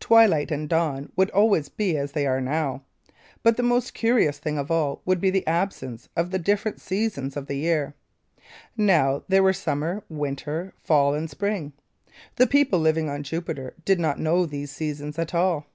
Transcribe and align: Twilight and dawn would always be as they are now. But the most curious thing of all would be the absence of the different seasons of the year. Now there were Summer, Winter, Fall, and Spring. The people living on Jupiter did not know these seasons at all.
Twilight 0.00 0.50
and 0.50 0.70
dawn 0.70 1.12
would 1.16 1.28
always 1.32 1.68
be 1.68 1.98
as 1.98 2.12
they 2.12 2.26
are 2.26 2.40
now. 2.40 2.80
But 3.42 3.58
the 3.58 3.62
most 3.62 3.92
curious 3.92 4.38
thing 4.38 4.56
of 4.56 4.70
all 4.70 5.02
would 5.04 5.20
be 5.20 5.28
the 5.28 5.46
absence 5.46 6.08
of 6.16 6.30
the 6.30 6.38
different 6.38 6.80
seasons 6.80 7.36
of 7.36 7.46
the 7.46 7.56
year. 7.58 7.94
Now 8.74 9.22
there 9.28 9.42
were 9.42 9.52
Summer, 9.52 10.02
Winter, 10.08 10.72
Fall, 10.78 11.12
and 11.12 11.28
Spring. 11.28 11.74
The 12.36 12.46
people 12.46 12.78
living 12.78 13.10
on 13.10 13.22
Jupiter 13.22 13.74
did 13.84 14.00
not 14.00 14.18
know 14.18 14.46
these 14.46 14.70
seasons 14.70 15.18
at 15.18 15.34
all. 15.34 15.66